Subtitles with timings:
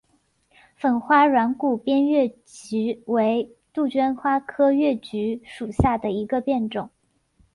[0.75, 6.89] 粉花软骨边越桔为杜鹃花科越桔属下的一个变种。